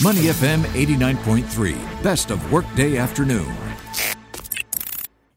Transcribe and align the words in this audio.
Money 0.00 0.20
FM 0.26 0.62
89.3, 0.74 2.02
best 2.04 2.30
of 2.30 2.52
workday 2.52 2.98
afternoon. 2.98 3.52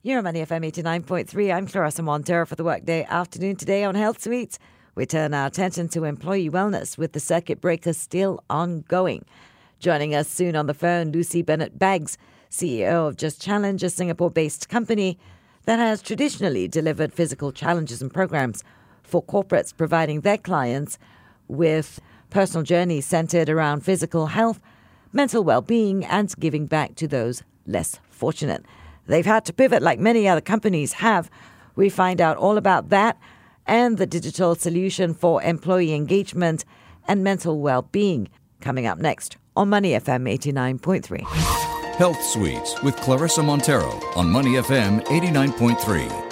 You're 0.03 0.19
on 0.19 0.25
Money 0.25 0.41
FM 0.41 0.71
89.3. 0.71 1.51
I'm 1.51 1.67
Claressa 1.67 2.03
Monteiro 2.03 2.47
for 2.47 2.53
the 2.53 2.63
Workday 2.63 3.03
afternoon. 3.05 3.55
Today 3.55 3.83
on 3.83 3.95
Health 3.95 4.21
Suites, 4.21 4.59
we 4.93 5.07
turn 5.07 5.33
our 5.33 5.47
attention 5.47 5.89
to 5.89 6.03
employee 6.03 6.51
wellness 6.51 6.95
with 6.95 7.13
the 7.13 7.19
circuit 7.19 7.59
breaker 7.59 7.91
still 7.91 8.43
ongoing. 8.51 9.25
Joining 9.79 10.13
us 10.13 10.27
soon 10.27 10.55
on 10.55 10.67
the 10.67 10.75
phone, 10.75 11.11
Lucy 11.11 11.41
Bennett 11.41 11.79
Baggs, 11.79 12.19
CEO 12.51 13.07
of 13.07 13.17
Just 13.17 13.41
Challenge, 13.41 13.81
a 13.81 13.89
Singapore 13.89 14.29
based 14.29 14.69
company 14.69 15.17
that 15.65 15.79
has 15.79 16.03
traditionally 16.03 16.67
delivered 16.67 17.13
physical 17.13 17.51
challenges 17.51 17.99
and 17.99 18.13
programs 18.13 18.63
for 19.01 19.23
corporates, 19.23 19.75
providing 19.75 20.21
their 20.21 20.37
clients 20.37 20.99
with 21.47 21.99
personal 22.31 22.63
journeys 22.63 23.05
centered 23.05 23.49
around 23.49 23.81
physical 23.81 24.27
health, 24.27 24.59
mental 25.13 25.43
well 25.43 25.61
being, 25.61 26.03
and 26.03 26.33
giving 26.39 26.65
back 26.65 26.95
to 26.95 27.07
those 27.07 27.43
less 27.67 27.99
fortunate. 28.09 28.65
They've 29.05 29.25
had 29.25 29.45
to 29.45 29.53
pivot 29.53 29.83
like 29.83 29.99
many 29.99 30.27
other 30.27 30.41
companies 30.41 30.93
have. 30.93 31.29
We 31.75 31.89
find 31.89 32.19
out 32.19 32.37
all 32.37 32.57
about 32.57 32.89
that 32.89 33.19
and 33.67 33.97
the 33.97 34.07
digital 34.07 34.55
solution 34.55 35.13
for 35.13 35.43
employee 35.43 35.93
engagement 35.93 36.65
and 37.07 37.23
mental 37.23 37.59
well 37.59 37.83
being 37.83 38.29
coming 38.59 38.85
up 38.85 38.97
next 38.97 39.37
on 39.55 39.69
Money 39.69 39.91
FM 39.91 40.29
89.3. 40.29 41.21
Health 41.95 42.23
Suites 42.23 42.81
with 42.81 42.95
Claressa 42.97 43.43
Monteiro 43.43 44.01
on 44.15 44.29
Money 44.29 44.53
FM 44.53 45.03
89.3. 45.05 46.30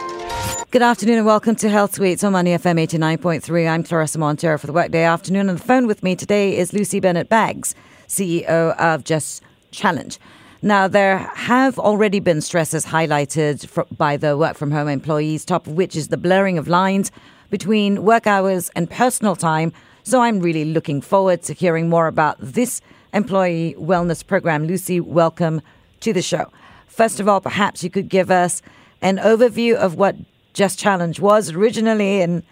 Good 0.72 0.84
afternoon 0.84 1.18
and 1.18 1.26
welcome 1.26 1.56
to 1.56 1.68
Health 1.68 1.96
Suites 1.96 2.24
on 2.24 2.34
Money 2.34 2.52
FM 2.52 2.80
89.3. 2.80 3.68
I'm 3.68 3.84
Claressa 3.84 4.18
Monteiro 4.18 4.60
for 4.60 4.68
the 4.68 4.74
Workday 4.74 5.02
Afternoon. 5.02 5.50
On 5.50 5.56
the 5.56 5.62
phone 5.62 5.88
with 5.88 6.04
me 6.04 6.16
today 6.16 6.56
is 6.56 6.74
Lucy 6.74 7.00
Bennett 7.00 7.28
Baggs, 7.28 7.74
CEO 8.08 8.78
of 8.78 9.04
Just 9.04 9.42
Challenge. 9.72 10.20
Now, 10.62 10.88
there 10.88 11.18
have 11.18 11.80
already 11.80 12.20
been 12.20 12.40
stresses 12.40 12.86
highlighted 12.86 13.68
by 13.98 14.16
the 14.16 14.38
work 14.38 14.58
from 14.58 14.70
home 14.70 14.88
employees, 14.88 15.44
top 15.44 15.66
of 15.66 15.74
which 15.74 15.96
is 15.96 16.10
the 16.10 16.18
blurring 16.18 16.60
of 16.60 16.68
lines 16.68 17.12
between 17.50 18.04
work 18.04 18.28
hours 18.28 18.70
and 18.76 18.88
personal 18.92 19.36
time. 19.36 19.74
So 20.04 20.22
I'm 20.22 20.40
really 20.40 20.66
looking 20.66 21.02
forward 21.02 21.42
to 21.44 21.56
hearing 21.56 21.90
more 21.90 22.06
about 22.06 22.38
this 22.40 22.80
employee 23.12 23.74
wellness 23.80 24.24
program. 24.24 24.68
Lucy, 24.68 25.00
welcome 25.00 25.64
to 26.02 26.14
the 26.14 26.22
show. 26.22 26.52
First 26.86 27.20
of 27.20 27.28
all, 27.28 27.42
perhaps 27.42 27.84
you 27.84 27.90
could 27.90 28.08
give 28.08 28.30
us 28.30 28.62
an 29.02 29.18
overview 29.18 29.74
of 29.74 29.96
what 29.96 30.16
Just 30.54 30.80
Challenge 30.80 31.20
was 31.20 31.52
originally 31.52 32.22
and 32.22 32.44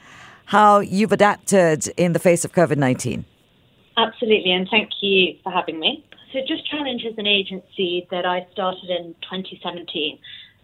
how 0.45 0.79
you've 0.79 1.11
adapted 1.11 1.87
in 1.97 2.13
the 2.13 2.19
face 2.19 2.45
of 2.45 2.53
COVID 2.53 2.77
19. 2.77 3.25
Absolutely, 3.97 4.51
and 4.51 4.67
thank 4.69 4.89
you 5.01 5.35
for 5.43 5.51
having 5.51 5.79
me. 5.79 6.05
So, 6.31 6.39
Just 6.47 6.69
Challenge 6.69 7.03
is 7.03 7.17
an 7.17 7.27
agency 7.27 8.07
that 8.11 8.25
I 8.25 8.45
started 8.51 8.89
in 8.89 9.15
2017 9.23 10.19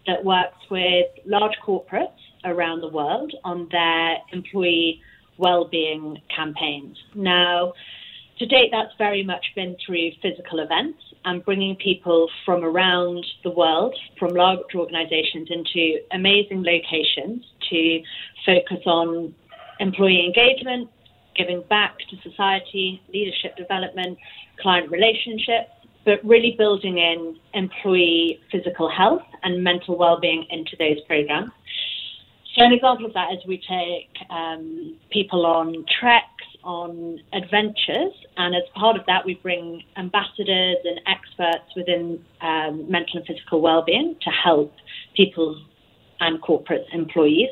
that 0.06 0.24
works 0.24 0.58
with 0.70 1.08
large 1.26 1.56
corporates 1.66 2.12
around 2.46 2.82
the 2.82 2.90
world 2.90 3.34
on 3.44 3.70
their 3.72 4.18
employee 4.32 5.02
well-being 5.38 6.22
campaigns. 6.36 6.98
Now, 7.16 7.74
to 8.44 8.56
date, 8.58 8.70
that's 8.72 8.94
very 8.98 9.24
much 9.24 9.46
been 9.56 9.78
through 9.86 10.12
physical 10.22 10.60
events 10.60 11.00
and 11.24 11.44
bringing 11.46 11.78
people 11.78 12.30
from 12.46 12.64
around 12.64 13.26
the 13.44 13.50
world, 13.50 13.96
from 14.20 14.34
large 14.34 14.60
organizations, 14.76 15.48
into 15.50 16.00
amazing 16.12 16.62
locations 16.64 17.46
to 17.70 18.02
focus 18.46 18.84
on 18.86 19.34
employee 19.80 20.26
engagement, 20.26 20.90
giving 21.38 21.64
back 21.70 21.98
to 22.10 22.30
society, 22.30 23.02
leadership 23.14 23.56
development, 23.56 24.18
client 24.60 24.92
relationships, 24.92 25.72
but 26.04 26.20
really 26.26 26.56
building 26.58 26.98
in 26.98 27.38
employee 27.54 28.42
physical 28.52 28.90
health 28.90 29.24
and 29.44 29.64
mental 29.64 29.98
well-being 29.98 30.46
into 30.50 30.76
those 30.78 31.00
programs. 31.08 31.52
So 32.58 32.66
an 32.66 32.74
example 32.74 33.06
of 33.06 33.14
that 33.14 33.32
is 33.32 33.40
we 33.48 33.58
take 33.58 34.12
um, 34.30 34.98
people 35.12 35.46
on 35.46 35.86
treks, 36.00 36.28
on 36.64 37.20
adventures, 37.34 38.14
and 38.38 38.56
as 38.56 38.64
part 38.76 38.98
of 38.98 39.06
that, 39.08 39.26
we 39.26 39.36
bring 39.36 39.84
ambassadors 39.98 40.78
and 40.84 41.00
experts 41.08 41.76
within 41.76 42.24
um, 42.42 42.90
mental 42.90 43.18
and 43.18 43.26
physical 43.28 43.62
well-being 43.62 44.16
to 44.22 44.30
help 44.30 44.74
people 45.16 45.60
and 46.20 46.42
corporate 46.42 46.86
employees. 46.94 47.50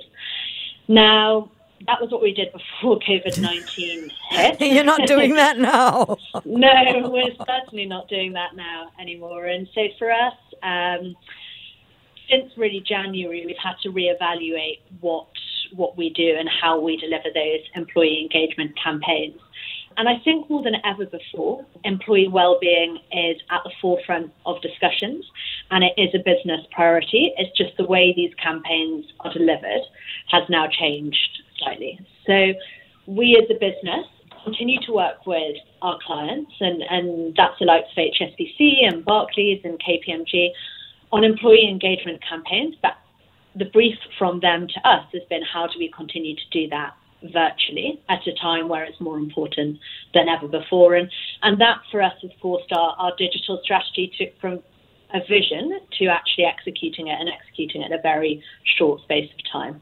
Now, 0.88 1.52
that 1.88 2.00
was 2.00 2.12
what 2.12 2.22
we 2.22 2.34
did 2.34 2.52
before 2.52 3.00
COVID 3.08 3.42
19 3.42 4.12
hit. 4.30 4.62
You're 4.62 4.84
not 4.84 5.08
doing 5.08 5.36
that 5.36 5.58
now. 5.58 6.18
no, 6.46 7.10
we're 7.12 7.36
certainly 7.46 7.86
not 7.86 8.08
doing 8.08 8.34
that 8.34 8.56
now 8.56 8.90
anymore. 9.00 9.46
And 9.46 9.68
so 9.74 9.82
for 9.98 10.12
us, 10.12 10.34
um, 10.64 11.16
since 12.30 12.52
really 12.58 12.84
January, 12.86 13.46
we've 13.46 13.58
had 13.62 13.76
to 13.84 13.90
reevaluate 13.90 14.80
what 15.02 15.28
what 15.76 15.98
we 15.98 16.10
do 16.10 16.36
and 16.38 16.50
how 16.50 16.80
we 16.80 16.98
deliver 16.98 17.30
those 17.34 17.62
employee 17.76 18.20
engagement 18.22 18.72
campaigns. 18.82 19.40
And 19.98 20.08
I 20.08 20.20
think 20.24 20.50
more 20.50 20.64
than 20.64 20.76
ever 20.86 21.06
before, 21.06 21.66
employee 21.84 22.28
well-being 22.28 22.98
is 23.12 23.42
at 23.50 23.62
the 23.64 23.72
forefront 23.82 24.32
of 24.46 24.62
discussions, 24.62 25.26
and 25.70 25.84
it 25.84 25.94
is 25.98 26.10
a 26.16 26.20
business 26.20 26.62
priority. 26.72 27.34
It's 27.38 27.56
just 27.58 27.76
the 27.78 27.86
way 27.86 28.14
these 28.16 28.34
campaigns 28.42 29.06
are 29.20 29.34
delivered 29.34 29.82
has 30.30 30.44
now 30.50 30.68
changed 30.68 31.44
slightly. 31.60 32.00
So 32.26 32.54
we 33.06 33.38
as 33.42 33.50
a 33.50 33.60
business 33.60 34.08
continue 34.44 34.80
to 34.86 34.94
work 34.94 35.26
with 35.26 35.58
our 35.82 35.98
clients, 36.06 36.52
and, 36.60 36.82
and 36.90 37.36
that's 37.36 37.60
the 37.60 37.66
likes 37.66 37.90
of 37.92 37.98
HSBC 37.98 38.88
and 38.88 39.04
Barclays 39.06 39.62
and 39.64 39.80
KPMG 39.80 40.50
on 41.12 41.24
employee 41.24 41.68
engagement 41.70 42.22
campaigns. 42.28 42.76
But 42.82 42.94
the 43.56 43.66
brief 43.66 43.98
from 44.18 44.40
them 44.40 44.68
to 44.68 44.88
us 44.88 45.06
has 45.14 45.24
been 45.30 45.42
how 45.42 45.68
do 45.68 45.74
we 45.78 45.92
continue 45.96 46.36
to 46.36 46.50
do 46.52 46.70
that 46.70 46.96
virtually 47.24 48.02
at 48.10 48.26
a 48.26 48.34
time 48.42 48.68
where 48.68 48.84
it's 48.84 49.00
more 49.00 49.18
important 49.18 49.78
than 50.14 50.28
ever 50.28 50.48
before. 50.48 50.96
And, 50.96 51.10
and 51.44 51.60
that 51.62 51.82
for 51.92 52.02
us 52.02 52.14
has 52.22 52.32
forced 52.42 52.72
our, 52.72 52.96
our 52.98 53.12
digital 53.18 53.60
strategy 53.64 54.12
to, 54.18 54.32
from 54.40 54.60
a 55.14 55.20
vision 55.28 55.80
to 56.00 56.06
actually 56.08 56.46
executing 56.46 57.08
it 57.08 57.18
and 57.20 57.30
executing 57.30 57.82
it 57.82 57.92
in 57.92 57.94
a 57.94 58.02
very 58.02 58.44
short 58.78 59.02
space 59.02 59.30
of 59.32 59.52
time. 59.52 59.82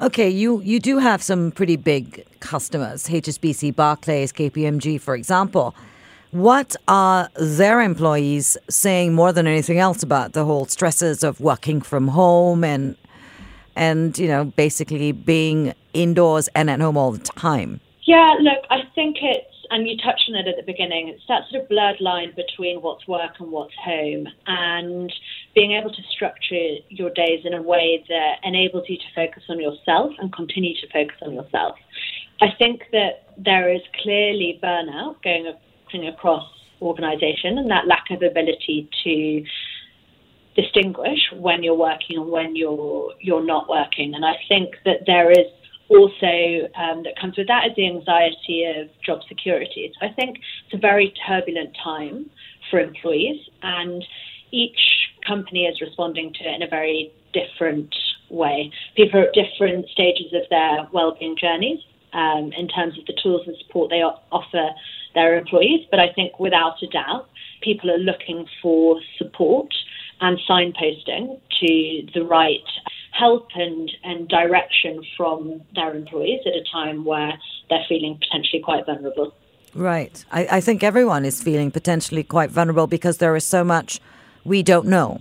Okay, 0.00 0.28
you, 0.28 0.60
you 0.62 0.80
do 0.80 0.98
have 0.98 1.22
some 1.22 1.52
pretty 1.52 1.76
big 1.76 2.24
customers, 2.40 3.08
HSBC, 3.08 3.74
Barclays, 3.74 4.32
KPMG, 4.32 5.00
for 5.00 5.14
example. 5.14 5.74
What 6.32 6.76
are 6.88 7.28
their 7.36 7.82
employees 7.82 8.56
saying 8.70 9.12
more 9.12 9.34
than 9.34 9.46
anything 9.46 9.78
else 9.78 10.02
about 10.02 10.32
the 10.32 10.46
whole 10.46 10.64
stresses 10.64 11.22
of 11.22 11.40
working 11.40 11.82
from 11.82 12.08
home 12.08 12.64
and 12.64 12.96
and 13.76 14.18
you 14.18 14.28
know 14.28 14.46
basically 14.46 15.12
being 15.12 15.74
indoors 15.92 16.48
and 16.54 16.70
at 16.70 16.80
home 16.80 16.96
all 16.96 17.12
the 17.12 17.18
time? 17.18 17.80
Yeah, 18.04 18.30
look, 18.40 18.64
I 18.70 18.78
think 18.94 19.18
it's 19.20 19.46
and 19.68 19.86
you 19.86 19.98
touched 19.98 20.24
on 20.30 20.36
it 20.36 20.48
at 20.48 20.56
the 20.56 20.62
beginning. 20.62 21.08
It's 21.08 21.22
that 21.28 21.42
sort 21.50 21.64
of 21.64 21.68
blurred 21.68 22.00
line 22.00 22.32
between 22.34 22.80
what's 22.80 23.06
work 23.06 23.32
and 23.38 23.52
what's 23.52 23.74
home, 23.74 24.26
and 24.46 25.12
being 25.54 25.72
able 25.72 25.90
to 25.90 26.02
structure 26.14 26.76
your 26.88 27.10
days 27.10 27.44
in 27.44 27.52
a 27.52 27.60
way 27.60 28.02
that 28.08 28.36
enables 28.42 28.88
you 28.88 28.96
to 28.96 29.04
focus 29.14 29.42
on 29.50 29.60
yourself 29.60 30.12
and 30.18 30.32
continue 30.32 30.74
to 30.80 30.88
focus 30.88 31.16
on 31.20 31.34
yourself. 31.34 31.76
I 32.40 32.46
think 32.58 32.84
that 32.92 33.34
there 33.36 33.70
is 33.70 33.82
clearly 34.02 34.58
burnout 34.62 35.22
going 35.22 35.52
across 36.00 36.46
organisation, 36.80 37.58
and 37.58 37.70
that 37.70 37.86
lack 37.86 38.10
of 38.10 38.22
ability 38.22 38.88
to 39.04 39.44
distinguish 40.54 41.20
when 41.34 41.62
you're 41.62 41.76
working 41.76 42.18
and 42.18 42.28
when 42.28 42.56
you're 42.56 43.12
you're 43.20 43.44
not 43.44 43.68
working. 43.68 44.14
And 44.14 44.24
I 44.24 44.34
think 44.48 44.74
that 44.84 45.06
there 45.06 45.30
is 45.30 45.46
also 45.88 46.68
um, 46.76 47.02
that 47.04 47.14
comes 47.20 47.36
with 47.36 47.48
that 47.48 47.66
is 47.66 47.72
the 47.76 47.86
anxiety 47.86 48.64
of 48.64 48.88
job 49.04 49.20
security. 49.28 49.92
So 50.00 50.06
I 50.06 50.12
think 50.12 50.38
it's 50.64 50.74
a 50.74 50.78
very 50.78 51.12
turbulent 51.26 51.76
time 51.82 52.30
for 52.70 52.80
employees, 52.80 53.40
and 53.62 54.04
each 54.50 54.80
company 55.26 55.66
is 55.66 55.80
responding 55.80 56.32
to 56.34 56.44
it 56.44 56.54
in 56.54 56.62
a 56.62 56.68
very 56.68 57.12
different 57.32 57.94
way. 58.30 58.70
People 58.96 59.20
are 59.20 59.24
at 59.24 59.34
different 59.34 59.88
stages 59.88 60.32
of 60.32 60.42
their 60.50 60.88
well-being 60.92 61.36
journeys 61.38 61.78
um, 62.12 62.52
in 62.56 62.68
terms 62.68 62.98
of 62.98 63.06
the 63.06 63.14
tools 63.22 63.42
and 63.46 63.56
support 63.64 63.90
they 63.90 64.02
offer 64.02 64.70
their 65.14 65.36
employees. 65.36 65.86
But 65.90 66.00
I 66.00 66.12
think 66.12 66.38
without 66.38 66.82
a 66.82 66.86
doubt, 66.86 67.28
people 67.62 67.90
are 67.90 67.98
looking 67.98 68.46
for 68.60 69.00
support 69.18 69.72
and 70.20 70.38
signposting 70.48 71.40
to 71.60 72.06
the 72.14 72.24
right 72.24 72.60
help 73.12 73.48
and, 73.54 73.90
and 74.04 74.28
direction 74.28 75.02
from 75.16 75.62
their 75.74 75.94
employees 75.94 76.40
at 76.46 76.54
a 76.54 76.64
time 76.72 77.04
where 77.04 77.32
they're 77.68 77.84
feeling 77.88 78.18
potentially 78.18 78.62
quite 78.62 78.86
vulnerable. 78.86 79.34
Right. 79.74 80.24
I, 80.30 80.46
I 80.50 80.60
think 80.60 80.82
everyone 80.82 81.24
is 81.24 81.42
feeling 81.42 81.70
potentially 81.70 82.22
quite 82.24 82.50
vulnerable 82.50 82.86
because 82.86 83.18
there 83.18 83.34
is 83.36 83.44
so 83.44 83.64
much 83.64 84.00
we 84.44 84.62
don't 84.62 84.86
know. 84.86 85.20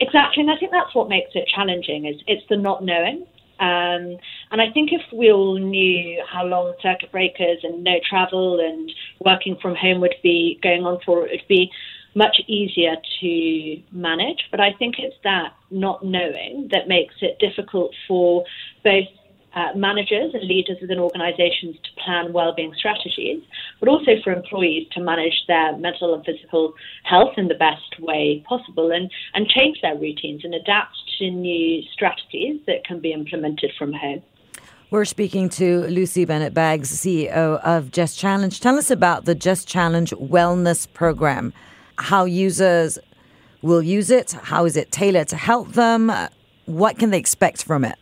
Exactly, 0.00 0.42
and 0.42 0.50
I 0.50 0.56
think 0.56 0.72
that's 0.72 0.94
what 0.94 1.08
makes 1.08 1.30
it 1.34 1.48
challenging 1.54 2.06
is 2.06 2.16
it's 2.26 2.46
the 2.48 2.56
not 2.56 2.84
knowing. 2.84 3.26
Um, 3.60 4.16
and 4.50 4.60
I 4.60 4.70
think 4.72 4.90
if 4.92 5.02
we 5.12 5.30
all 5.30 5.58
knew 5.58 6.24
how 6.26 6.44
long 6.46 6.72
circuit 6.82 7.12
breakers 7.12 7.58
and 7.62 7.84
no 7.84 7.96
travel 8.08 8.58
and 8.58 8.90
working 9.20 9.56
from 9.60 9.74
home 9.74 10.00
would 10.00 10.14
be 10.22 10.58
going 10.62 10.84
on 10.84 10.98
for, 11.04 11.26
it 11.26 11.30
would 11.30 11.48
be 11.48 11.70
much 12.14 12.40
easier 12.46 12.96
to 13.20 13.82
manage. 13.92 14.48
But 14.50 14.60
I 14.60 14.72
think 14.78 14.96
it's 14.98 15.16
that 15.24 15.52
not 15.70 16.04
knowing 16.04 16.68
that 16.72 16.88
makes 16.88 17.14
it 17.20 17.38
difficult 17.38 17.92
for 18.08 18.44
both 18.82 19.06
uh, 19.54 19.72
managers 19.74 20.32
and 20.32 20.44
leaders 20.46 20.78
within 20.80 20.98
organizations 20.98 21.76
to 21.82 22.02
plan 22.02 22.32
well-being 22.32 22.72
strategies, 22.76 23.42
but 23.80 23.88
also 23.88 24.12
for 24.22 24.32
employees 24.32 24.86
to 24.92 25.00
manage 25.00 25.44
their 25.48 25.76
mental 25.76 26.14
and 26.14 26.24
physical 26.24 26.72
health 27.02 27.34
in 27.36 27.48
the 27.48 27.54
best 27.54 27.98
way 27.98 28.42
possible 28.48 28.92
and, 28.92 29.10
and 29.34 29.48
change 29.48 29.80
their 29.82 29.96
routines 29.96 30.44
and 30.44 30.54
adapt 30.54 30.96
new 31.28 31.82
strategies 31.92 32.60
that 32.66 32.84
can 32.84 33.00
be 33.00 33.12
implemented 33.12 33.72
from 33.76 33.92
home. 33.92 34.22
We're 34.90 35.04
speaking 35.04 35.48
to 35.50 35.82
Lucy 35.86 36.24
Bennett 36.24 36.54
Baggs, 36.54 36.90
CEO 36.90 37.60
of 37.62 37.90
Just 37.92 38.18
Challenge. 38.18 38.58
Tell 38.58 38.76
us 38.76 38.90
about 38.90 39.24
the 39.24 39.34
Just 39.34 39.68
Challenge 39.68 40.10
Wellness 40.12 40.92
Program, 40.92 41.52
how 41.96 42.24
users 42.24 42.98
will 43.62 43.82
use 43.82 44.10
it, 44.10 44.32
how 44.32 44.64
is 44.64 44.76
it 44.76 44.90
tailored 44.90 45.28
to 45.28 45.36
help 45.36 45.72
them, 45.74 46.10
what 46.66 46.98
can 46.98 47.10
they 47.10 47.18
expect 47.18 47.64
from 47.64 47.84
it? 47.84 47.98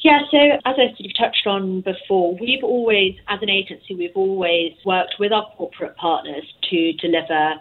Yeah, 0.00 0.20
so 0.30 0.38
as 0.38 0.74
I 0.78 0.88
sort 0.96 1.00
of 1.00 1.16
touched 1.18 1.46
on 1.46 1.80
before, 1.80 2.36
we've 2.36 2.62
always, 2.62 3.16
as 3.28 3.40
an 3.40 3.48
agency, 3.48 3.94
we've 3.94 4.14
always 4.14 4.72
worked 4.84 5.14
with 5.18 5.32
our 5.32 5.46
corporate 5.56 5.96
partners 5.96 6.44
to 6.70 6.92
deliver 6.94 7.54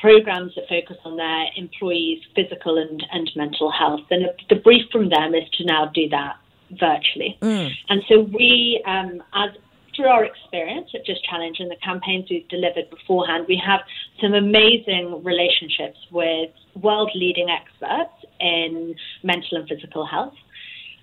programs 0.00 0.54
that 0.54 0.68
focus 0.68 0.96
on 1.04 1.16
their 1.16 1.46
employees' 1.56 2.22
physical 2.34 2.78
and, 2.78 3.04
and 3.12 3.30
mental 3.36 3.70
health. 3.70 4.00
And 4.10 4.26
the 4.48 4.56
brief 4.56 4.84
from 4.90 5.08
them 5.10 5.34
is 5.34 5.48
to 5.58 5.64
now 5.64 5.90
do 5.94 6.08
that 6.08 6.36
virtually. 6.70 7.38
Mm. 7.42 7.70
And 7.88 8.02
so 8.08 8.20
we, 8.20 8.82
um, 8.86 9.22
as 9.34 9.50
through 9.94 10.06
our 10.06 10.24
experience 10.24 10.88
at 10.94 11.04
Just 11.04 11.24
Challenge 11.24 11.56
and 11.58 11.70
the 11.70 11.76
campaigns 11.84 12.26
we've 12.30 12.48
delivered 12.48 12.88
beforehand, 12.90 13.46
we 13.48 13.60
have 13.64 13.80
some 14.20 14.34
amazing 14.34 15.22
relationships 15.24 15.98
with 16.10 16.50
world 16.80 17.10
leading 17.14 17.48
experts 17.50 18.14
in 18.40 18.94
mental 19.22 19.58
and 19.58 19.68
physical 19.68 20.06
health. 20.06 20.34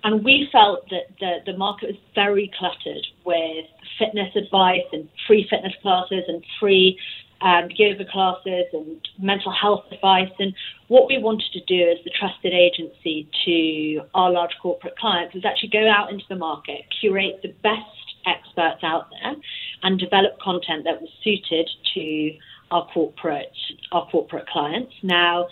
And 0.04 0.24
we 0.24 0.48
felt 0.52 0.88
that 0.90 1.10
the, 1.20 1.52
the 1.52 1.58
market 1.58 1.90
was 1.90 1.98
very 2.14 2.50
cluttered 2.58 3.06
with 3.24 3.66
fitness 3.98 4.34
advice 4.36 4.86
and 4.92 5.08
free 5.26 5.46
fitness 5.50 5.74
classes 5.82 6.24
and 6.28 6.42
free 6.60 6.98
um, 7.40 7.68
yoga 7.74 8.04
classes 8.10 8.66
and 8.72 9.06
mental 9.18 9.52
health 9.52 9.84
advice. 9.92 10.32
And 10.38 10.54
what 10.88 11.06
we 11.08 11.18
wanted 11.18 11.50
to 11.52 11.60
do 11.64 11.90
as 11.90 11.98
the 12.04 12.10
trusted 12.18 12.52
agency 12.52 13.28
to 13.44 14.02
our 14.14 14.30
large 14.30 14.56
corporate 14.60 14.96
clients 14.96 15.34
was 15.34 15.44
actually 15.44 15.70
go 15.70 15.88
out 15.88 16.10
into 16.10 16.24
the 16.28 16.36
market, 16.36 16.82
curate 17.00 17.40
the 17.42 17.54
best 17.62 17.84
experts 18.26 18.82
out 18.82 19.08
there, 19.10 19.34
and 19.82 19.98
develop 19.98 20.38
content 20.40 20.84
that 20.84 21.00
was 21.00 21.10
suited 21.22 21.68
to 21.94 22.32
our 22.70 22.86
corporate 22.92 23.56
our 23.92 24.06
corporate 24.10 24.46
clients. 24.48 24.92
Now, 25.02 25.48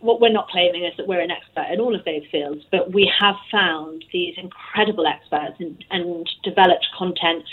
what 0.00 0.20
we're 0.20 0.32
not 0.32 0.48
claiming 0.48 0.84
is 0.84 0.92
that 0.96 1.06
we're 1.06 1.20
an 1.20 1.30
expert 1.30 1.66
in 1.72 1.80
all 1.80 1.94
of 1.94 2.04
those 2.04 2.22
fields, 2.30 2.64
but 2.70 2.92
we 2.92 3.10
have 3.20 3.34
found 3.50 4.04
these 4.12 4.34
incredible 4.36 5.06
experts 5.06 5.56
and, 5.58 5.84
and 5.90 6.28
developed 6.42 6.86
content 6.96 7.44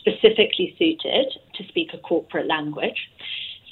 specifically 0.00 0.74
suited 0.78 1.26
to 1.54 1.68
speak 1.68 1.90
a 1.94 1.98
corporate 1.98 2.46
language. 2.46 3.08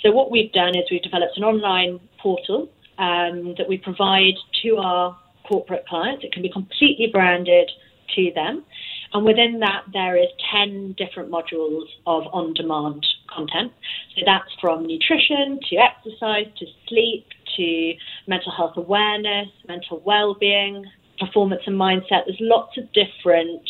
So 0.03 0.13
what 0.13 0.31
we've 0.31 0.53
done 0.53 0.77
is 0.77 0.85
we've 0.91 1.03
developed 1.03 1.37
an 1.37 1.45
online 1.45 1.99
portal 2.19 2.71
um, 2.99 3.55
that 3.59 3.69
we 3.69 3.79
provide 3.79 4.35
to 4.63 4.77
our 4.77 5.19
corporate 5.49 5.87
clients. 5.87 6.25
It 6.25 6.33
can 6.33 6.43
be 6.43 6.51
completely 6.51 7.09
branded 7.11 7.71
to 8.15 8.31
them. 8.35 8.65
And 9.13 9.25
within 9.25 9.61
that, 9.61 9.85
there 9.93 10.17
is 10.17 10.29
10 10.53 10.95
different 10.99 11.31
modules 11.31 11.87
of 12.07 12.25
on 12.33 12.53
demand 12.55 13.07
content. 13.35 13.73
So 14.15 14.23
that's 14.27 14.53
from 14.61 14.87
nutrition 14.87 15.59
to 15.71 15.77
exercise 15.77 16.47
to 16.59 16.67
sleep 16.89 17.27
to 17.57 17.95
mental 18.27 18.53
health 18.53 18.77
awareness, 18.77 19.49
mental 19.67 20.03
well 20.05 20.35
being, 20.35 20.85
performance 21.19 21.63
and 21.67 21.77
mindset. 21.77 22.27
There's 22.27 22.39
lots 22.41 22.77
of 22.77 22.85
different 22.93 23.63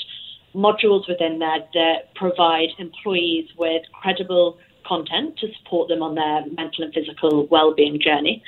modules 0.55 1.09
within 1.09 1.39
there 1.39 1.59
that 1.75 2.15
provide 2.15 2.69
employees 2.79 3.49
with 3.57 3.83
credible 3.93 4.59
content 4.87 5.37
to 5.39 5.47
support 5.59 5.89
them 5.89 6.03
on 6.03 6.15
their 6.15 6.47
mental 6.57 6.85
and 6.85 6.95
physical 6.95 7.47
well-being 7.49 8.01
journey. 8.01 8.43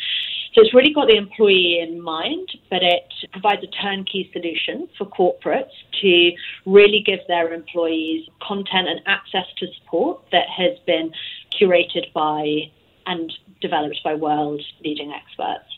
So 0.54 0.62
it's 0.62 0.74
really 0.74 0.92
got 0.92 1.06
the 1.06 1.16
employee 1.16 1.78
in 1.80 2.00
mind, 2.00 2.48
but 2.70 2.82
it 2.82 3.04
provides 3.30 3.62
a 3.62 3.68
turnkey 3.68 4.30
solution 4.32 4.88
for 4.98 5.06
corporates 5.06 5.70
to 6.00 6.32
really 6.66 7.02
give 7.06 7.20
their 7.28 7.52
employees 7.52 8.26
content 8.42 8.88
and 8.88 9.00
access 9.06 9.46
to 9.58 9.66
support 9.78 10.22
that 10.32 10.48
has 10.48 10.76
been 10.86 11.12
curated 11.60 12.12
by 12.12 12.70
and 13.06 13.32
developed 13.60 14.00
by 14.02 14.14
world 14.14 14.62
leading 14.84 15.12
experts. 15.12 15.68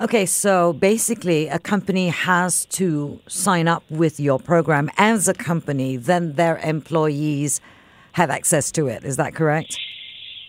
Okay, 0.00 0.26
so 0.26 0.74
basically, 0.74 1.48
a 1.48 1.58
company 1.58 2.08
has 2.08 2.66
to 2.66 3.20
sign 3.26 3.66
up 3.66 3.82
with 3.90 4.20
your 4.20 4.38
program 4.38 4.90
as 4.96 5.26
a 5.26 5.34
company, 5.34 5.96
then 5.96 6.34
their 6.34 6.58
employees 6.58 7.60
have 8.12 8.30
access 8.30 8.70
to 8.72 8.86
it. 8.86 9.02
Is 9.02 9.16
that 9.16 9.34
correct? 9.34 9.76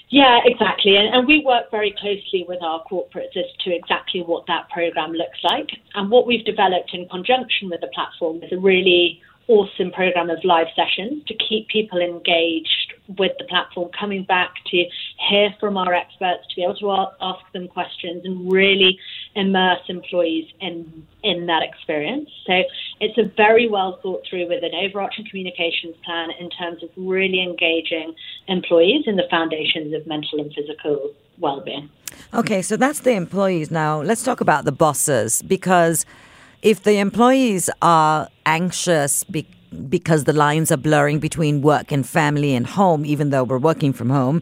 Yeah, 0.09 0.39
exactly. 0.45 0.97
And, 0.97 1.15
and, 1.15 1.27
we 1.27 1.43
work 1.43 1.71
very 1.71 1.95
closely 1.99 2.45
with 2.47 2.61
our 2.61 2.83
corporates 2.83 3.35
as 3.35 3.45
to 3.63 3.75
exactly 3.75 4.21
what 4.21 4.45
that 4.47 4.69
program 4.69 5.13
looks 5.13 5.39
like. 5.43 5.69
And 5.95 6.11
what 6.11 6.27
we've 6.27 6.45
developed 6.45 6.91
in 6.93 7.07
conjunction 7.09 7.69
with 7.69 7.81
the 7.81 7.89
platform 7.93 8.43
is 8.43 8.51
a 8.51 8.57
really 8.57 9.19
awesome 9.47 9.91
program 9.91 10.29
of 10.29 10.37
live 10.43 10.67
sessions 10.75 11.23
to 11.27 11.33
keep 11.35 11.67
people 11.69 11.99
engaged 11.99 12.93
with 13.17 13.31
the 13.39 13.45
platform, 13.45 13.89
coming 13.99 14.23
back 14.23 14.53
to 14.67 14.85
hear 15.19 15.53
from 15.59 15.75
our 15.77 15.93
experts, 15.93 16.47
to 16.49 16.55
be 16.55 16.63
able 16.63 16.75
to 16.75 17.07
ask 17.21 17.43
them 17.53 17.67
questions 17.67 18.23
and 18.23 18.51
really 18.51 18.97
immerse 19.35 19.81
employees 19.87 20.45
in 20.61 21.05
in 21.23 21.45
that 21.47 21.61
experience. 21.61 22.29
So 22.47 22.63
it's 22.99 23.17
a 23.17 23.31
very 23.35 23.67
well 23.67 23.99
thought 24.01 24.23
through 24.29 24.47
with 24.47 24.63
an 24.63 24.71
overarching 24.73 25.25
communications 25.29 25.95
plan 26.05 26.29
in 26.39 26.49
terms 26.49 26.83
of 26.83 26.89
really 26.95 27.41
engaging 27.43 28.15
employees 28.47 29.03
in 29.05 29.17
the 29.17 29.27
foundations 29.29 29.93
of 29.93 30.07
mental 30.07 30.39
and 30.39 30.53
physical 30.53 31.13
well-being. 31.39 31.89
Okay, 32.33 32.61
so 32.61 32.75
that's 32.75 32.99
the 32.99 33.11
employees 33.11 33.71
now. 33.71 34.01
Let's 34.01 34.23
talk 34.23 34.41
about 34.41 34.65
the 34.65 34.71
bosses 34.71 35.41
because 35.41 36.05
if 36.61 36.83
the 36.83 36.97
employees 36.97 37.69
are 37.81 38.27
anxious 38.45 39.23
be- 39.23 39.47
because 39.89 40.23
the 40.23 40.33
lines 40.33 40.71
are 40.71 40.77
blurring 40.77 41.19
between 41.19 41.61
work 41.61 41.91
and 41.91 42.07
family 42.07 42.55
and 42.55 42.65
home, 42.65 43.05
even 43.05 43.29
though 43.29 43.43
we're 43.43 43.59
working 43.59 43.93
from 43.93 44.09
home, 44.09 44.41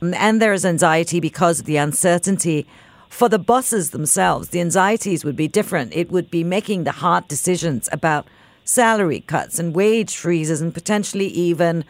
and 0.00 0.40
there's 0.40 0.64
anxiety 0.64 1.20
because 1.20 1.60
of 1.60 1.66
the 1.66 1.76
uncertainty, 1.76 2.66
for 3.08 3.28
the 3.28 3.38
bosses 3.38 3.90
themselves, 3.90 4.50
the 4.50 4.60
anxieties 4.60 5.24
would 5.24 5.36
be 5.36 5.48
different. 5.48 5.94
It 5.94 6.10
would 6.10 6.30
be 6.30 6.44
making 6.44 6.84
the 6.84 6.92
hard 6.92 7.26
decisions 7.28 7.88
about 7.90 8.26
salary 8.64 9.20
cuts 9.20 9.58
and 9.58 9.74
wage 9.74 10.16
freezes 10.16 10.60
and 10.60 10.74
potentially 10.74 11.28
even 11.28 11.84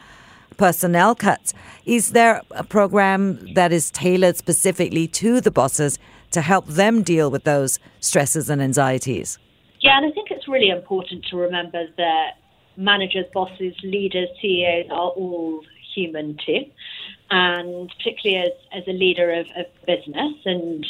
personnel 0.57 1.15
cuts. 1.15 1.53
Is 1.85 2.11
there 2.11 2.41
a 2.51 2.63
program 2.63 3.53
that 3.53 3.71
is 3.71 3.91
tailored 3.91 4.37
specifically 4.37 5.07
to 5.07 5.41
the 5.41 5.51
bosses 5.51 5.99
to 6.31 6.41
help 6.41 6.67
them 6.67 7.01
deal 7.03 7.29
with 7.29 7.43
those 7.43 7.79
stresses 7.99 8.49
and 8.49 8.61
anxieties? 8.61 9.37
Yeah, 9.81 9.97
and 9.97 10.05
I 10.05 10.11
think 10.11 10.31
it's 10.31 10.47
really 10.47 10.69
important 10.69 11.25
to 11.29 11.37
remember 11.37 11.85
that 11.97 12.31
managers, 12.77 13.25
bosses, 13.33 13.73
leaders, 13.83 14.29
CEOs 14.41 14.87
are 14.89 15.09
all 15.09 15.61
human 15.95 16.37
too. 16.45 16.65
And 17.31 17.91
particularly 17.97 18.43
as, 18.47 18.81
as 18.81 18.87
a 18.87 18.91
leader 18.91 19.31
of, 19.31 19.47
of 19.55 19.65
business, 19.85 20.33
and 20.45 20.85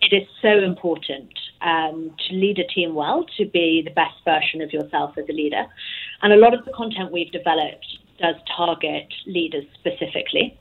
it 0.00 0.14
is 0.14 0.28
so 0.40 0.58
important 0.58 1.32
um, 1.62 2.14
to 2.26 2.34
lead 2.34 2.58
a 2.58 2.66
team 2.66 2.94
well, 2.94 3.26
to 3.36 3.44
be 3.44 3.82
the 3.84 3.90
best 3.90 4.14
version 4.24 4.62
of 4.62 4.72
yourself 4.72 5.18
as 5.18 5.28
a 5.28 5.32
leader. 5.32 5.64
And 6.22 6.32
a 6.32 6.36
lot 6.36 6.54
of 6.54 6.64
the 6.64 6.72
content 6.72 7.12
we've 7.12 7.32
developed 7.32 7.86
does 8.18 8.36
target 8.56 9.12
leaders 9.26 9.64
specifically. 9.74 10.56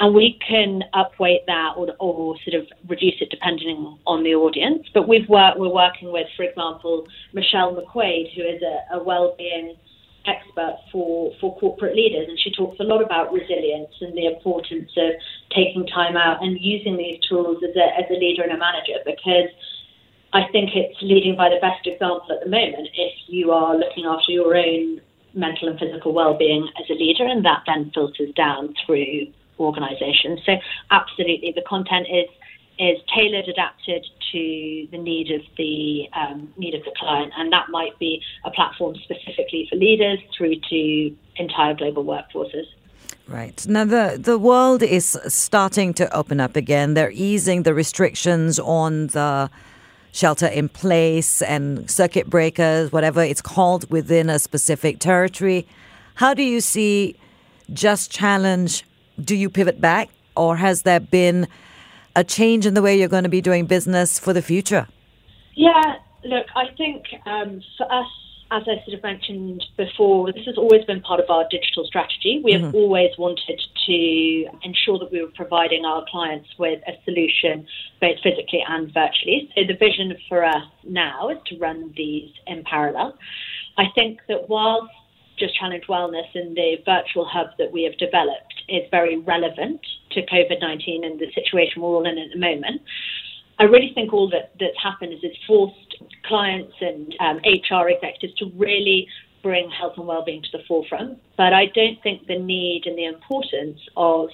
And 0.00 0.14
we 0.14 0.38
can 0.46 0.82
upweight 0.92 1.46
that 1.46 1.74
or, 1.76 1.94
or 2.00 2.36
sort 2.44 2.60
of 2.60 2.68
reduce 2.88 3.14
it 3.20 3.30
depending 3.30 3.98
on 4.06 4.24
the 4.24 4.34
audience. 4.34 4.88
But 4.92 5.08
we've 5.08 5.28
worked, 5.28 5.58
we're 5.58 5.72
working 5.72 6.12
with, 6.12 6.26
for 6.36 6.42
example, 6.42 7.06
Michelle 7.32 7.74
McQuaid, 7.74 8.34
who 8.34 8.42
is 8.42 8.60
a, 8.62 8.96
a 8.96 9.02
well-being 9.02 9.76
expert 10.26 10.78
for, 10.90 11.32
for 11.40 11.56
corporate 11.58 11.94
leaders, 11.94 12.26
and 12.28 12.38
she 12.38 12.50
talks 12.50 12.78
a 12.80 12.84
lot 12.84 13.02
about 13.02 13.32
resilience 13.32 13.92
and 14.00 14.16
the 14.16 14.26
importance 14.26 14.90
of 14.96 15.12
taking 15.54 15.86
time 15.86 16.16
out 16.16 16.42
and 16.42 16.58
using 16.60 16.96
these 16.96 17.20
tools 17.28 17.58
as 17.62 17.76
a, 17.76 17.86
as 17.98 18.04
a 18.10 18.14
leader 18.14 18.42
and 18.42 18.52
a 18.52 18.58
manager 18.58 18.98
because 19.04 19.50
I 20.32 20.48
think 20.50 20.70
it's 20.74 21.00
leading 21.00 21.36
by 21.36 21.48
the 21.48 21.60
best 21.60 21.86
example 21.86 22.26
at 22.30 22.42
the 22.42 22.50
moment 22.50 22.88
if 22.94 23.14
you 23.28 23.52
are 23.52 23.76
looking 23.76 24.04
after 24.04 24.32
your 24.32 24.56
own 24.56 25.00
mental 25.34 25.68
and 25.68 25.78
physical 25.78 26.12
well-being 26.12 26.68
as 26.78 26.90
a 26.90 26.94
leader, 26.94 27.24
and 27.24 27.44
that 27.44 27.62
then 27.66 27.90
filters 27.94 28.32
down 28.34 28.74
through 28.84 29.26
organisations. 29.58 30.40
So 30.44 30.56
absolutely, 30.90 31.52
the 31.54 31.62
content 31.62 32.06
is 32.10 32.28
is 32.78 32.98
tailored, 33.14 33.48
adapted 33.48 34.04
to 34.32 34.88
the 34.90 34.98
need 34.98 35.30
of 35.30 35.42
the 35.56 36.08
um, 36.12 36.52
need 36.56 36.74
of 36.74 36.84
the 36.84 36.92
client, 36.96 37.32
and 37.36 37.52
that 37.52 37.68
might 37.70 37.98
be 37.98 38.20
a 38.44 38.50
platform 38.50 38.96
specifically 38.96 39.66
for 39.70 39.76
leaders 39.76 40.18
through 40.36 40.56
to 40.70 41.16
entire 41.36 41.74
global 41.74 42.04
workforces. 42.04 42.66
Right. 43.26 43.64
Now, 43.66 43.84
the, 43.84 44.18
the 44.20 44.38
world 44.38 44.82
is 44.82 45.18
starting 45.28 45.94
to 45.94 46.14
open 46.14 46.40
up 46.40 46.56
again. 46.56 46.94
They're 46.94 47.10
easing 47.10 47.62
the 47.62 47.72
restrictions 47.72 48.58
on 48.58 49.06
the 49.08 49.50
shelter 50.12 50.46
in 50.46 50.68
place 50.68 51.40
and 51.40 51.90
circuit 51.90 52.28
breakers, 52.28 52.92
whatever 52.92 53.22
it's 53.22 53.40
called 53.40 53.90
within 53.90 54.28
a 54.28 54.38
specific 54.38 54.98
territory. 54.98 55.66
How 56.16 56.34
do 56.34 56.42
you 56.42 56.60
see 56.60 57.16
Just 57.72 58.10
Challenge? 58.10 58.84
Do 59.20 59.34
you 59.34 59.48
pivot 59.48 59.80
back, 59.80 60.10
or 60.36 60.56
has 60.56 60.82
there 60.82 61.00
been 61.00 61.48
a 62.16 62.24
change 62.24 62.66
in 62.66 62.74
the 62.74 62.82
way 62.82 62.98
you're 62.98 63.08
going 63.08 63.24
to 63.24 63.28
be 63.28 63.40
doing 63.40 63.66
business 63.66 64.18
for 64.18 64.32
the 64.32 64.42
future? 64.42 64.86
Yeah, 65.54 65.96
look, 66.24 66.46
I 66.56 66.66
think 66.76 67.04
um, 67.26 67.62
for 67.76 67.90
us, 67.92 68.06
as 68.50 68.62
I 68.62 68.84
sort 68.84 68.96
of 68.96 69.02
mentioned 69.02 69.64
before, 69.76 70.32
this 70.32 70.44
has 70.46 70.56
always 70.56 70.84
been 70.84 71.00
part 71.00 71.18
of 71.18 71.28
our 71.28 71.44
digital 71.50 71.84
strategy. 71.86 72.40
We 72.44 72.52
have 72.52 72.62
mm-hmm. 72.62 72.76
always 72.76 73.10
wanted 73.18 73.60
to 73.86 74.46
ensure 74.62 74.98
that 74.98 75.10
we 75.10 75.22
were 75.22 75.32
providing 75.34 75.84
our 75.84 76.04
clients 76.08 76.48
with 76.58 76.80
a 76.86 76.92
solution 77.04 77.66
both 78.00 78.16
physically 78.22 78.62
and 78.66 78.92
virtually. 78.92 79.50
So 79.54 79.62
the 79.66 79.74
vision 79.74 80.14
for 80.28 80.44
us 80.44 80.64
now 80.84 81.30
is 81.30 81.38
to 81.46 81.58
run 81.58 81.92
these 81.96 82.30
in 82.46 82.62
parallel. 82.64 83.18
I 83.76 83.86
think 83.94 84.20
that 84.28 84.48
whilst 84.48 84.92
Just 85.38 85.58
Challenge 85.58 85.84
Wellness 85.88 86.34
in 86.34 86.54
the 86.54 86.76
virtual 86.84 87.24
hub 87.24 87.48
that 87.58 87.72
we 87.72 87.82
have 87.84 87.98
developed 87.98 88.54
is 88.68 88.82
very 88.90 89.18
relevant 89.18 89.80
to 90.14 90.22
COVID 90.26 90.60
19 90.60 91.04
and 91.04 91.18
the 91.18 91.30
situation 91.34 91.82
we're 91.82 91.88
all 91.88 92.06
in 92.06 92.18
at 92.18 92.30
the 92.32 92.38
moment, 92.38 92.80
I 93.58 93.64
really 93.64 93.92
think 93.94 94.12
all 94.12 94.28
that, 94.30 94.52
that's 94.58 94.80
happened 94.82 95.12
is 95.12 95.20
it's 95.22 95.38
forced 95.46 95.96
clients 96.26 96.74
and 96.80 97.14
um, 97.20 97.36
HR 97.44 97.88
executives 97.88 98.34
to 98.34 98.50
really 98.56 99.06
bring 99.42 99.70
health 99.70 99.92
and 99.98 100.06
well-being 100.06 100.42
to 100.42 100.48
the 100.56 100.64
forefront. 100.66 101.18
But 101.36 101.52
I 101.52 101.66
don't 101.66 102.02
think 102.02 102.26
the 102.26 102.38
need 102.38 102.84
and 102.86 102.96
the 102.96 103.04
importance 103.04 103.78
of 103.96 104.30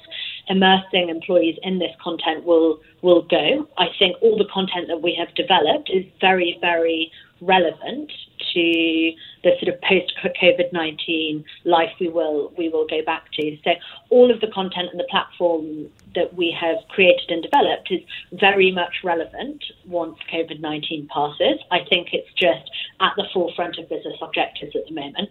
immersing 0.49 1.09
employees 1.11 1.59
in 1.63 1.79
this 1.79 1.91
content 2.03 2.45
will 2.45 2.81
will 3.03 3.23
go. 3.23 3.69
I 3.77 3.87
think 3.99 4.17
all 4.23 4.39
the 4.39 4.49
content 4.53 4.87
that 4.89 5.03
we 5.03 5.15
have 5.19 5.35
developed 5.35 5.91
is 5.93 6.05
very, 6.21 6.57
very 6.61 7.11
relevant 7.41 8.11
the 8.55 9.51
sort 9.61 9.75
of 9.75 9.81
post 9.83 10.13
COVID 10.23 10.73
nineteen 10.73 11.45
life 11.65 11.91
we 12.01 12.09
will 12.09 12.53
we 12.57 12.69
will 12.69 12.87
go 12.87 13.03
back 13.05 13.25
to. 13.33 13.57
So 13.65 13.73
all 14.11 14.31
of 14.31 14.41
the 14.41 14.49
content 14.49 14.89
and 14.91 15.01
the 15.01 15.09
platform 15.11 15.89
that 16.15 16.35
we 16.35 16.57
have 16.61 16.77
created 16.89 17.31
and 17.31 17.43
developed 17.43 17.91
is 17.91 18.01
very 18.33 18.71
much 18.73 18.95
relevant 19.05 19.63
once 19.87 20.19
COVID 20.33 20.61
nineteen 20.61 21.09
passes. 21.13 21.59
I 21.71 21.81
think 21.89 22.09
it's 22.13 22.33
just 22.35 22.71
at 23.01 23.13
the 23.17 23.25
forefront 23.33 23.79
of 23.79 23.89
business 23.89 24.17
objectives 24.21 24.75
at 24.75 24.87
the 24.87 24.95
moment. 24.95 25.31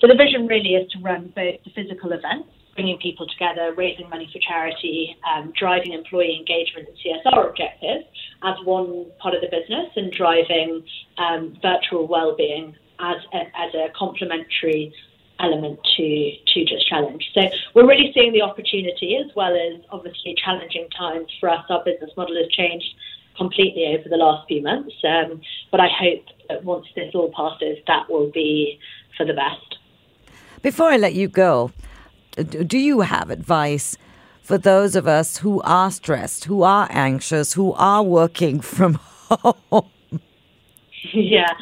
So 0.00 0.06
the 0.06 0.14
vision 0.14 0.46
really 0.46 0.74
is 0.74 0.90
to 0.92 0.98
run 1.00 1.32
both 1.36 1.62
the 1.64 1.70
physical 1.74 2.12
events 2.12 2.48
bringing 2.80 2.98
people 2.98 3.26
together, 3.26 3.74
raising 3.76 4.08
money 4.08 4.26
for 4.32 4.38
charity, 4.38 5.14
um, 5.30 5.52
driving 5.54 5.92
employee 5.92 6.34
engagement 6.34 6.88
and 6.88 6.96
CSR 6.96 7.50
objectives 7.50 8.06
as 8.42 8.54
one 8.64 9.04
part 9.18 9.34
of 9.34 9.42
the 9.42 9.48
business, 9.48 9.90
and 9.96 10.10
driving 10.10 10.82
um, 11.18 11.58
virtual 11.60 12.08
well-being 12.08 12.74
as 12.98 13.16
a, 13.34 13.40
as 13.54 13.74
a 13.74 13.88
complementary 13.94 14.94
element 15.40 15.78
to 15.94 16.32
to 16.54 16.64
just 16.64 16.88
challenge. 16.88 17.22
So 17.34 17.42
we're 17.74 17.86
really 17.86 18.12
seeing 18.14 18.32
the 18.32 18.40
opportunity 18.40 19.18
as 19.22 19.30
well 19.36 19.54
as 19.54 19.82
obviously 19.90 20.34
challenging 20.42 20.88
times 20.96 21.28
for 21.38 21.50
us. 21.50 21.62
Our 21.68 21.84
business 21.84 22.10
model 22.16 22.36
has 22.36 22.48
changed 22.50 22.88
completely 23.36 23.94
over 23.94 24.08
the 24.08 24.16
last 24.16 24.48
few 24.48 24.62
months, 24.62 24.94
um, 25.04 25.42
but 25.70 25.80
I 25.80 25.88
hope 25.88 26.24
that 26.48 26.64
once 26.64 26.86
this 26.96 27.14
all 27.14 27.30
passes, 27.36 27.76
that 27.86 28.08
will 28.08 28.30
be 28.30 28.80
for 29.18 29.26
the 29.26 29.34
best. 29.34 29.76
Before 30.62 30.88
I 30.88 30.96
let 30.96 31.12
you 31.12 31.28
go, 31.28 31.72
do 32.36 32.78
you 32.78 33.00
have 33.00 33.30
advice 33.30 33.96
for 34.42 34.58
those 34.58 34.96
of 34.96 35.06
us 35.06 35.38
who 35.38 35.60
are 35.62 35.90
stressed, 35.90 36.44
who 36.44 36.62
are 36.62 36.88
anxious, 36.90 37.52
who 37.52 37.72
are 37.74 38.02
working 38.02 38.60
from 38.60 38.94
home? 39.30 39.90
Yeah, 41.12 41.52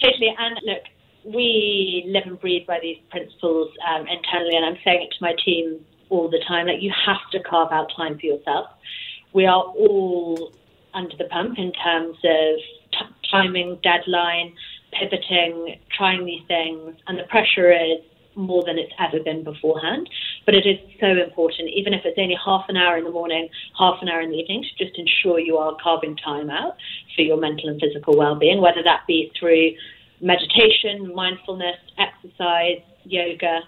totally. 0.00 0.34
And 0.38 0.60
look, 0.64 0.82
we 1.24 2.04
live 2.06 2.24
and 2.26 2.40
breathe 2.40 2.66
by 2.66 2.78
these 2.80 2.98
principles 3.10 3.70
um, 3.88 4.06
internally, 4.06 4.56
and 4.56 4.64
I'm 4.64 4.78
saying 4.84 5.02
it 5.02 5.14
to 5.16 5.18
my 5.20 5.34
team 5.44 5.84
all 6.08 6.30
the 6.30 6.42
time. 6.46 6.66
Like, 6.66 6.82
you 6.82 6.92
have 7.04 7.30
to 7.32 7.40
carve 7.42 7.72
out 7.72 7.90
time 7.96 8.18
for 8.18 8.26
yourself. 8.26 8.70
We 9.32 9.46
are 9.46 9.62
all 9.62 10.52
under 10.94 11.16
the 11.16 11.24
pump 11.24 11.58
in 11.58 11.72
terms 11.72 12.16
of 12.16 12.56
t- 12.92 13.28
timing, 13.30 13.78
deadline, 13.82 14.54
pivoting, 14.92 15.78
trying 15.96 16.24
these 16.24 16.46
things, 16.46 16.96
and 17.06 17.18
the 17.18 17.24
pressure 17.24 17.72
is 17.72 18.00
more 18.36 18.62
than 18.64 18.78
it's 18.78 18.92
ever 18.98 19.22
been 19.22 19.42
beforehand. 19.42 20.08
But 20.44 20.54
it 20.54 20.66
is 20.66 20.78
so 21.00 21.08
important, 21.08 21.70
even 21.74 21.94
if 21.94 22.02
it's 22.04 22.18
only 22.18 22.36
half 22.42 22.66
an 22.68 22.76
hour 22.76 22.96
in 22.96 23.04
the 23.04 23.10
morning, 23.10 23.48
half 23.78 23.96
an 24.02 24.08
hour 24.08 24.20
in 24.20 24.30
the 24.30 24.36
evening, 24.36 24.62
to 24.62 24.84
just 24.84 24.96
ensure 24.98 25.40
you 25.40 25.56
are 25.56 25.76
carving 25.82 26.16
time 26.16 26.50
out 26.50 26.76
for 27.14 27.22
your 27.22 27.38
mental 27.38 27.68
and 27.68 27.80
physical 27.80 28.16
well-being, 28.16 28.60
whether 28.60 28.82
that 28.82 29.00
be 29.06 29.32
through 29.38 29.72
meditation, 30.20 31.14
mindfulness, 31.14 31.76
exercise, 31.98 32.80
yoga, 33.04 33.60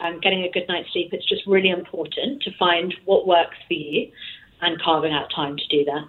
um, 0.00 0.20
getting 0.20 0.42
a 0.42 0.50
good 0.50 0.64
night's 0.68 0.90
sleep. 0.92 1.10
It's 1.12 1.28
just 1.28 1.46
really 1.46 1.70
important 1.70 2.42
to 2.42 2.50
find 2.58 2.94
what 3.04 3.26
works 3.26 3.56
for 3.68 3.74
you 3.74 4.10
and 4.60 4.80
carving 4.80 5.12
out 5.12 5.30
time 5.34 5.56
to 5.56 5.66
do 5.68 5.84
that. 5.84 6.04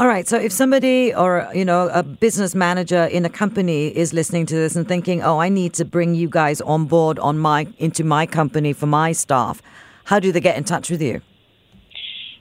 All 0.00 0.06
right. 0.06 0.26
So 0.26 0.38
if 0.38 0.50
somebody 0.50 1.14
or, 1.14 1.46
you 1.52 1.62
know, 1.62 1.90
a 1.90 2.02
business 2.02 2.54
manager 2.54 3.04
in 3.04 3.26
a 3.26 3.28
company 3.28 3.88
is 3.88 4.14
listening 4.14 4.46
to 4.46 4.54
this 4.54 4.74
and 4.74 4.88
thinking, 4.88 5.22
oh, 5.22 5.36
I 5.36 5.50
need 5.50 5.74
to 5.74 5.84
bring 5.84 6.14
you 6.14 6.26
guys 6.26 6.62
on 6.62 6.86
board 6.86 7.18
on 7.18 7.38
my 7.38 7.66
into 7.76 8.02
my 8.02 8.24
company 8.24 8.72
for 8.72 8.86
my 8.86 9.12
staff, 9.12 9.60
how 10.04 10.18
do 10.18 10.32
they 10.32 10.40
get 10.40 10.56
in 10.56 10.64
touch 10.64 10.88
with 10.88 11.02
you? 11.02 11.20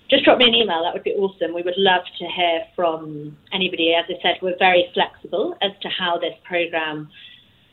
Just 0.09 0.23
drop 0.23 0.37
me 0.37 0.45
an 0.45 0.55
email. 0.55 0.81
That 0.85 0.93
would 0.93 1.03
be 1.03 1.11
awesome. 1.11 1.53
We 1.53 1.61
would 1.61 1.75
love 1.75 2.03
to 2.19 2.25
hear 2.27 2.61
from 2.77 3.35
anybody. 3.51 3.93
As 3.93 4.05
I 4.07 4.21
said, 4.21 4.37
we're 4.41 4.57
very 4.57 4.89
flexible 4.93 5.57
as 5.61 5.71
to 5.81 5.89
how 5.89 6.17
this 6.17 6.35
program 6.45 7.09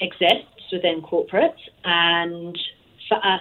exists 0.01 0.67
within 0.73 1.01
corporate. 1.01 1.55
And 1.85 2.59
for 3.09 3.19
us, 3.25 3.41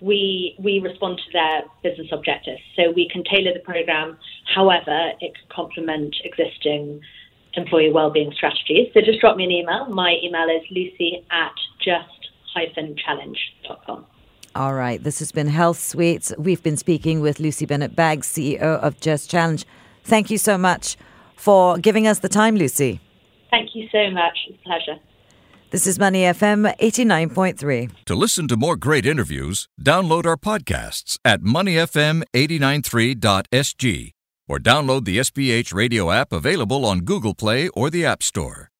we 0.00 0.54
we 0.58 0.80
respond 0.80 1.18
to 1.18 1.32
their 1.32 1.62
business 1.82 2.08
objectives. 2.12 2.60
So 2.76 2.92
we 2.94 3.08
can 3.08 3.24
tailor 3.24 3.52
the 3.52 3.58
program 3.60 4.16
however 4.54 5.12
it 5.20 5.34
can 5.34 5.44
complement 5.50 6.14
existing 6.24 7.00
employee 7.54 7.90
wellbeing 7.92 8.32
strategies. 8.34 8.88
So 8.94 9.00
just 9.00 9.20
drop 9.20 9.36
me 9.36 9.44
an 9.44 9.50
email. 9.50 9.86
My 9.86 10.16
email 10.22 10.48
is 10.48 10.62
lucy 10.70 11.26
at 11.30 11.52
just-challenge.com. 11.82 14.06
All 14.54 14.74
right. 14.74 15.02
This 15.02 15.18
has 15.18 15.32
been 15.32 15.48
Health 15.48 15.78
Suites. 15.78 16.32
We've 16.38 16.62
been 16.62 16.76
speaking 16.76 17.20
with 17.20 17.40
Lucy 17.40 17.66
Bennett 17.66 17.96
Baggs, 17.96 18.26
CEO 18.26 18.78
of 18.80 19.00
Just 19.00 19.30
Challenge. 19.30 19.64
Thank 20.04 20.30
you 20.30 20.38
so 20.38 20.56
much 20.58 20.96
for 21.36 21.78
giving 21.78 22.06
us 22.06 22.20
the 22.20 22.28
time, 22.28 22.56
Lucy. 22.56 23.00
Thank 23.50 23.74
you 23.74 23.88
so 23.92 24.10
much. 24.10 24.38
It's 24.48 24.58
a 24.58 24.62
pleasure. 24.64 24.98
This 25.70 25.86
is 25.86 25.98
Money 25.98 26.22
FM 26.22 26.74
89.3. 26.78 27.90
To 28.06 28.14
listen 28.14 28.48
to 28.48 28.56
more 28.56 28.74
great 28.74 29.04
interviews, 29.04 29.68
download 29.78 30.24
our 30.24 30.38
podcasts 30.38 31.18
at 31.26 31.42
moneyfm893.sg 31.42 34.12
or 34.48 34.58
download 34.58 35.04
the 35.04 35.18
SPH 35.18 35.74
radio 35.74 36.10
app 36.10 36.32
available 36.32 36.86
on 36.86 37.00
Google 37.00 37.34
Play 37.34 37.68
or 37.68 37.90
the 37.90 38.06
App 38.06 38.22
Store. 38.22 38.70